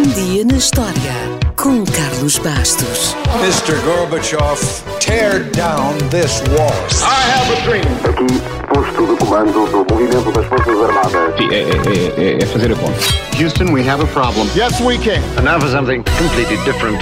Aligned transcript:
Um 0.00 0.02
dia 0.14 0.46
na 0.46 0.56
história 0.56 1.12
com 1.56 1.84
Carlos 1.84 2.38
Bastos. 2.38 3.14
Mr. 3.42 3.78
Gorbachev, 3.84 4.58
tear 4.98 5.44
down 5.50 5.92
this 6.08 6.40
wall. 6.56 6.72
I 7.02 7.30
have 7.30 7.52
a 7.52 7.60
dream. 7.66 7.84
Aqui, 8.08 8.40
posto 8.72 9.06
de 9.06 9.16
comando 9.18 9.52
do 9.66 9.84
movimento 9.92 10.32
das 10.32 10.46
Forças 10.46 10.74
Armadas. 10.80 11.36
Sim, 11.36 11.48
é, 11.50 11.60
é- 11.60 12.32
é- 12.38 12.42
é 12.42 12.46
fazer 12.46 12.72
a 12.72 12.76
conta. 12.76 12.98
Houston, 13.38 13.74
we 13.74 13.86
have 13.86 14.02
a 14.02 14.06
problem. 14.06 14.48
Yes, 14.56 14.80
we 14.80 14.96
can. 14.96 15.20
And 15.36 15.42
now 15.42 15.60
for 15.60 15.68
something 15.68 16.02
completely 16.18 16.56
different. 16.64 16.98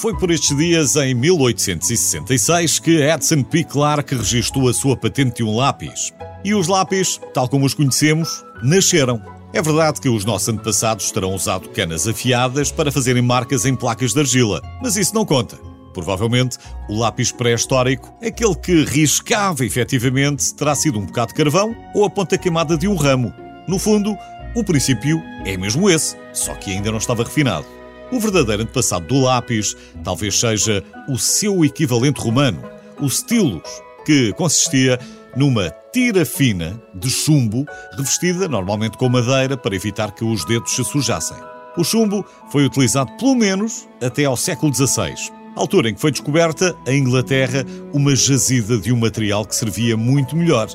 Foi 0.00 0.16
por 0.16 0.30
estes 0.30 0.56
dias, 0.56 0.94
em 0.94 1.14
1866, 1.16 2.78
que 2.78 3.02
Edson 3.02 3.42
P. 3.42 3.64
Clark 3.64 4.14
registrou 4.14 4.68
a 4.68 4.72
sua 4.72 4.96
patente 4.96 5.38
de 5.38 5.42
um 5.42 5.56
lápis. 5.56 6.12
E 6.44 6.54
os 6.54 6.68
lápis, 6.68 7.20
tal 7.34 7.48
como 7.48 7.66
os 7.66 7.74
conhecemos, 7.74 8.44
nasceram. 8.62 9.20
É 9.52 9.62
verdade 9.62 10.00
que 10.00 10.08
os 10.08 10.24
nossos 10.24 10.48
antepassados 10.48 11.10
terão 11.10 11.34
usado 11.34 11.68
canas 11.70 12.06
afiadas 12.06 12.70
para 12.70 12.92
fazerem 12.92 13.22
marcas 13.22 13.64
em 13.64 13.74
placas 13.74 14.12
de 14.12 14.20
argila, 14.20 14.60
mas 14.82 14.96
isso 14.96 15.14
não 15.14 15.24
conta. 15.24 15.58
Provavelmente, 15.94 16.58
o 16.90 16.98
lápis 16.98 17.32
pré-histórico, 17.32 18.12
aquele 18.22 18.54
que 18.54 18.84
riscava 18.84 19.64
efetivamente, 19.64 20.54
terá 20.54 20.74
sido 20.74 20.98
um 20.98 21.06
bocado 21.06 21.28
de 21.28 21.34
carvão 21.34 21.74
ou 21.94 22.04
a 22.04 22.10
ponta 22.10 22.36
queimada 22.36 22.76
de 22.76 22.86
um 22.86 22.94
ramo. 22.94 23.32
No 23.66 23.78
fundo, 23.78 24.14
o 24.54 24.62
princípio 24.62 25.22
é 25.46 25.56
mesmo 25.56 25.88
esse, 25.88 26.16
só 26.34 26.54
que 26.54 26.70
ainda 26.70 26.90
não 26.90 26.98
estava 26.98 27.24
refinado. 27.24 27.66
O 28.12 28.20
verdadeiro 28.20 28.62
antepassado 28.62 29.06
do 29.06 29.20
lápis 29.20 29.74
talvez 30.04 30.38
seja 30.38 30.84
o 31.08 31.18
seu 31.18 31.64
equivalente 31.64 32.20
romano, 32.20 32.62
o 33.00 33.06
stylus, 33.06 33.62
que 34.04 34.32
consistia 34.34 35.00
numa 35.36 35.70
tira 35.92 36.24
fina 36.24 36.80
de 36.94 37.10
chumbo 37.10 37.66
revestida 37.92 38.48
normalmente 38.48 38.96
com 38.96 39.08
madeira 39.08 39.56
para 39.56 39.76
evitar 39.76 40.12
que 40.12 40.24
os 40.24 40.44
dedos 40.44 40.74
se 40.74 40.82
sujassem. 40.82 41.36
O 41.76 41.84
chumbo 41.84 42.24
foi 42.50 42.64
utilizado 42.64 43.12
pelo 43.18 43.34
menos 43.34 43.86
até 44.02 44.24
ao 44.24 44.36
século 44.36 44.74
XVI, 44.74 45.14
altura 45.54 45.90
em 45.90 45.94
que 45.94 46.00
foi 46.00 46.10
descoberta 46.10 46.74
em 46.86 47.00
Inglaterra 47.00 47.64
uma 47.92 48.16
jazida 48.16 48.78
de 48.78 48.92
um 48.92 48.96
material 48.96 49.44
que 49.44 49.54
servia 49.54 49.96
muito 49.96 50.34
melhor, 50.34 50.68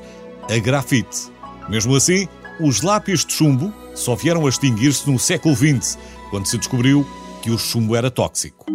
a 0.50 0.60
grafite. 0.60 1.32
Mesmo 1.68 1.96
assim, 1.96 2.28
os 2.60 2.82
lápis 2.82 3.26
de 3.26 3.34
chumbo 3.34 3.74
só 3.96 4.16
vieram 4.16 4.46
a 4.46 4.50
extinguir-se 4.50 5.10
no 5.10 5.18
século 5.18 5.56
XX, 5.56 5.98
quando 6.30 6.46
se 6.46 6.58
descobriu 6.58 7.06
que 7.42 7.50
o 7.50 7.58
chumbo 7.58 7.96
era 7.96 8.12
tóxico. 8.12 8.66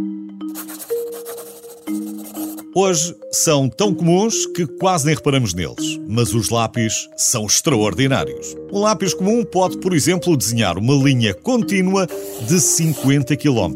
Hoje 2.79 3.17
são 3.33 3.71
tão 3.71 3.95
comuns 3.95 4.45
que 4.55 4.67
quase 4.67 5.07
nem 5.07 5.15
reparamos 5.15 5.55
neles, 5.55 5.99
mas 6.07 6.35
os 6.35 6.51
lápis 6.51 7.09
são 7.17 7.47
extraordinários. 7.47 8.55
Um 8.71 8.81
lápis 8.81 9.15
comum 9.15 9.43
pode, 9.43 9.79
por 9.79 9.95
exemplo, 9.95 10.37
desenhar 10.37 10.77
uma 10.77 10.93
linha 10.93 11.33
contínua 11.33 12.07
de 12.47 12.61
50 12.61 13.35
km. 13.35 13.73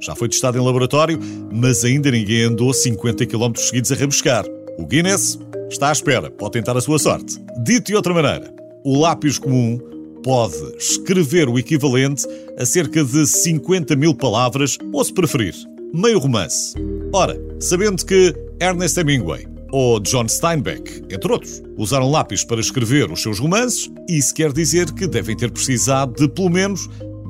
Já 0.00 0.14
foi 0.14 0.28
testado 0.28 0.56
em 0.56 0.64
laboratório, 0.64 1.18
mas 1.52 1.84
ainda 1.84 2.12
ninguém 2.12 2.42
andou 2.42 2.72
50 2.72 3.26
km 3.26 3.54
seguidos 3.56 3.90
a 3.90 3.96
rabiscar. 3.96 4.44
O 4.78 4.86
Guinness 4.86 5.36
está 5.68 5.88
à 5.88 5.92
espera, 5.92 6.30
pode 6.30 6.52
tentar 6.52 6.76
a 6.76 6.80
sua 6.80 7.00
sorte. 7.00 7.42
Dito 7.64 7.88
de 7.88 7.96
outra 7.96 8.14
maneira, 8.14 8.54
o 8.84 9.00
lápis 9.00 9.36
comum 9.36 9.80
pode 10.22 10.76
escrever 10.76 11.48
o 11.48 11.58
equivalente 11.58 12.24
a 12.56 12.64
cerca 12.64 13.02
de 13.02 13.26
50 13.26 13.96
mil 13.96 14.14
palavras, 14.14 14.78
ou 14.92 15.04
se 15.04 15.12
preferir, 15.12 15.56
meio 15.92 16.18
romance. 16.18 16.74
Ora, 17.12 17.36
sabendo 17.60 18.04
que 18.04 18.34
Ernest 18.60 18.98
Hemingway 18.98 19.46
ou 19.72 20.00
John 20.00 20.28
Steinbeck, 20.28 21.02
entre 21.10 21.32
outros, 21.32 21.62
usaram 21.76 22.10
lápis 22.10 22.44
para 22.44 22.60
escrever 22.60 23.10
os 23.10 23.22
seus 23.22 23.38
romances, 23.38 23.90
isso 24.08 24.34
quer 24.34 24.52
dizer 24.52 24.92
que 24.92 25.06
devem 25.06 25.36
ter 25.36 25.50
precisado 25.50 26.14
de 26.14 26.28
pelo 26.28 26.50
menos 26.50 26.88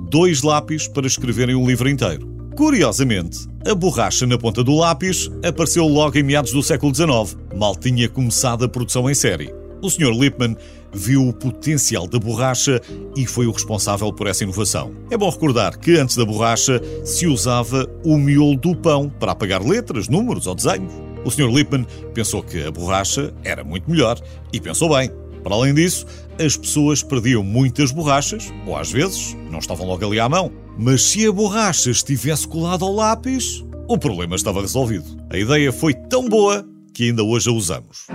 dois 0.09 0.43
lápis 0.43 0.89
para 0.89 1.07
escreverem 1.07 1.55
um 1.55 1.67
livro 1.67 1.89
inteiro. 1.89 2.27
Curiosamente, 2.57 3.47
a 3.67 3.75
borracha 3.75 4.27
na 4.27 4.39
ponta 4.39 4.65
do 4.65 4.75
lápis 4.75 5.31
apareceu 5.45 5.87
logo 5.87 6.19
em 6.19 6.23
meados 6.23 6.53
do 6.53 6.63
século 6.63 6.95
XIX, 6.95 7.37
mal 7.57 7.77
tinha 7.77 8.09
começado 8.09 8.65
a 8.65 8.69
produção 8.69 9.09
em 9.09 9.15
série. 9.15 9.58
O 9.81 9.89
Sr. 9.89 10.11
Lippmann 10.11 10.57
viu 10.93 11.29
o 11.29 11.33
potencial 11.33 12.07
da 12.07 12.19
borracha 12.19 12.81
e 13.17 13.27
foi 13.27 13.47
o 13.47 13.53
responsável 13.53 14.13
por 14.13 14.27
essa 14.27 14.43
inovação. 14.43 14.93
É 15.11 15.17
bom 15.17 15.31
recordar 15.31 15.79
que 15.79 15.99
antes 15.99 16.17
da 16.17 16.25
borracha 16.25 16.81
se 17.05 17.27
usava 17.27 17.87
o 18.05 18.17
miolo 18.17 18.57
do 18.57 18.75
pão 18.75 19.09
para 19.09 19.33
apagar 19.33 19.63
letras, 19.63 20.09
números 20.09 20.47
ou 20.47 20.55
desenhos. 20.55 20.93
O 21.25 21.31
Sr. 21.31 21.51
Lippmann 21.51 21.87
pensou 22.15 22.43
que 22.43 22.63
a 22.63 22.71
borracha 22.71 23.33
era 23.45 23.63
muito 23.63 23.91
melhor 23.91 24.19
e 24.53 24.61
pensou 24.61 24.89
bem. 24.89 25.11
Para 25.43 25.55
além 25.55 25.75
disso, 25.75 26.05
as 26.39 26.57
pessoas 26.57 27.03
perdiam 27.03 27.43
muitas 27.43 27.93
borrachas, 27.93 28.53
ou 28.67 28.77
às 28.77 28.91
vezes 28.91 29.37
não 29.51 29.59
estavam 29.59 29.87
logo 29.87 30.05
ali 30.05 30.19
à 30.19 30.29
mão. 30.29 30.51
Mas 30.77 31.03
se 31.03 31.27
a 31.27 31.33
borracha 31.33 31.91
estivesse 31.91 32.47
colada 32.47 32.85
ao 32.85 32.93
lápis, 32.93 33.65
o 33.89 33.97
problema 33.97 34.37
estava 34.37 34.61
resolvido. 34.61 35.05
A 35.31 35.39
ideia 35.39 35.73
foi 35.73 35.95
tão 35.95 36.29
boa 36.29 36.67
que 36.93 37.05
ainda 37.05 37.23
hoje 37.23 37.49
a 37.49 37.53
usamos. 37.53 38.07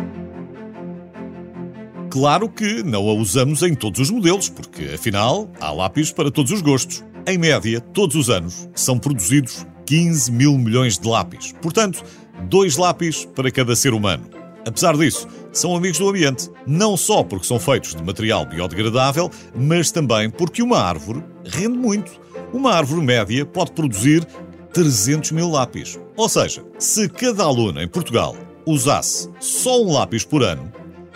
Claro 2.13 2.47
que 2.47 2.84
não 2.84 3.09
a 3.09 3.13
usamos 3.16 3.63
em 3.63 3.74
todos 3.74 4.00
os 4.00 4.12
modelos, 4.12 4.47
porque 4.47 4.84
afinal 4.94 5.50
há 5.59 5.72
lápis 5.72 6.12
para 6.12 6.29
todos 6.29 6.51
os 6.51 6.62
gostos. 6.62 7.03
Em 7.25 7.40
média, 7.40 7.81
todos 7.81 8.16
os 8.16 8.29
anos 8.29 8.69
são 8.75 9.00
produzidos 9.00 9.66
15 9.88 10.31
mil 10.31 10.56
milhões 10.56 11.00
de 11.00 11.07
lápis. 11.07 11.56
Portanto, 11.59 12.03
dois 12.44 12.78
lápis 12.78 13.25
para 13.25 13.50
cada 13.50 13.75
ser 13.75 13.96
humano. 13.96 14.29
Apesar 14.63 14.96
disso, 14.96 15.28
são 15.51 15.75
amigos 15.75 15.97
do 15.97 16.07
ambiente, 16.07 16.51
não 16.68 16.96
só 16.96 17.24
porque 17.24 17.47
são 17.47 17.59
feitos 17.59 17.96
de 17.96 18.03
material 18.03 18.45
biodegradável, 18.45 19.31
mas 19.56 19.90
também 19.90 20.30
porque 20.30 20.62
uma 20.62 20.78
árvore 20.78 21.24
rende 21.44 21.80
muito. 21.80 22.12
Uma 22.53 22.75
árvore 22.75 23.03
média 23.03 23.44
pode 23.44 23.72
produzir 23.72 24.24
300 24.72 25.31
mil 25.31 25.50
lápis. 25.50 26.00
Ou 26.16 26.30
seja, 26.30 26.63
se 26.78 27.09
cada 27.09 27.44
aluno 27.44 27.81
em 27.81 27.88
Portugal 27.88 28.35
usasse 28.68 29.31
só 29.40 29.81
um 29.81 29.91
lápis 29.94 30.24
por 30.24 30.44
ano, 30.44 30.72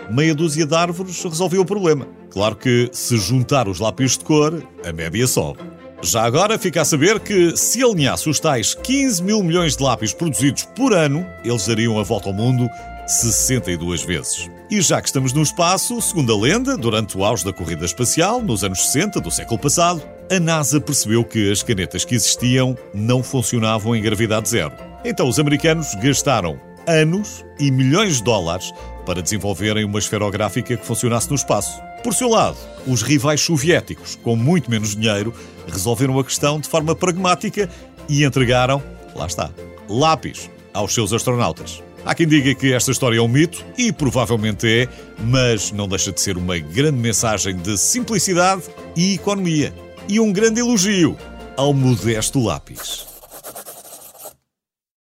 meia 0.10 0.34
dúzia 0.34 0.66
de 0.66 0.76
árvores 0.76 1.22
resolveu 1.24 1.62
o 1.62 1.66
problema. 1.66 2.08
Claro 2.30 2.56
que, 2.56 2.90
se 2.92 3.18
juntar 3.18 3.68
os 3.68 3.80
lápis 3.80 4.18
de 4.18 4.26
cor, 4.26 4.64
a 4.86 4.94
média 4.94 5.28
sobe. 5.28 5.60
Já 6.02 6.24
agora 6.24 6.60
fica 6.60 6.82
a 6.82 6.86
saber 6.86 7.20
que, 7.20 7.58
se 7.58 7.84
alinhasse 7.84 8.30
os 8.30 8.40
tais 8.40 8.76
15 8.76 9.24
mil 9.24 9.42
milhões 9.42 9.76
de 9.76 9.84
lápis 9.84 10.14
produzidos 10.14 10.64
por 10.76 10.94
ano, 10.94 11.26
eles 11.44 11.66
dariam 11.66 12.00
a 12.00 12.04
volta 12.04 12.30
ao 12.30 12.36
mundo 12.36 12.70
62 13.08 14.04
vezes. 14.04 14.50
E 14.70 14.82
já 14.82 15.02
que 15.02 15.08
estamos 15.08 15.34
no 15.34 15.42
espaço, 15.42 16.00
segundo 16.02 16.34
a 16.34 16.38
lenda, 16.38 16.78
durante 16.78 17.18
o 17.18 17.24
auge 17.24 17.44
da 17.44 17.54
corrida 17.54 17.86
espacial, 17.86 18.42
nos 18.42 18.64
anos 18.64 18.86
60 18.88 19.22
do 19.22 19.32
século 19.32 19.60
passado, 19.60 20.04
a 20.30 20.40
NASA 20.40 20.80
percebeu 20.82 21.24
que 21.24 21.50
as 21.52 21.64
canetas 21.64 22.04
que 22.04 22.16
existiam 22.16 22.78
não 22.94 23.24
funcionavam 23.24 23.96
em 23.96 24.02
gravidade 24.02 24.50
zero. 24.50 24.74
Então 25.06 25.28
os 25.28 25.40
americanos 25.40 25.96
gastaram 25.96 26.60
anos 26.86 27.46
e 27.60 27.72
milhões 27.72 28.18
de 28.18 28.24
dólares 28.24 28.74
para 29.08 29.22
desenvolverem 29.22 29.86
uma 29.86 30.00
esferográfica 30.00 30.76
que 30.76 30.86
funcionasse 30.86 31.30
no 31.30 31.36
espaço. 31.36 31.82
Por 32.04 32.14
seu 32.14 32.28
lado, 32.28 32.58
os 32.86 33.02
rivais 33.02 33.40
soviéticos, 33.40 34.16
com 34.22 34.36
muito 34.36 34.70
menos 34.70 34.94
dinheiro, 34.94 35.34
resolveram 35.66 36.20
a 36.20 36.24
questão 36.26 36.60
de 36.60 36.68
forma 36.68 36.94
pragmática 36.94 37.70
e 38.10 38.26
entregaram, 38.26 38.84
lá 39.16 39.26
está, 39.26 39.50
lápis 39.88 40.50
aos 40.74 40.94
seus 40.94 41.14
astronautas. 41.14 41.82
Há 42.06 42.14
quem 42.14 42.28
diga 42.28 42.54
que 42.54 42.74
esta 42.74 42.92
história 42.92 43.18
é 43.18 43.22
um 43.22 43.28
mito, 43.30 43.66
e 43.78 43.94
provavelmente 43.94 44.68
é, 44.68 44.88
mas 45.18 45.72
não 45.72 45.88
deixa 45.88 46.12
de 46.12 46.20
ser 46.20 46.38
uma 46.38 46.58
grande 46.58 46.98
mensagem 46.98 47.56
de 47.56 47.78
simplicidade 47.78 48.64
e 48.96 49.16
economia. 49.16 49.74
E 50.08 50.20
um 50.20 50.32
grande 50.34 50.60
elogio 50.60 51.18
ao 51.56 51.74
modesto 51.74 52.44
lápis. 52.44 53.17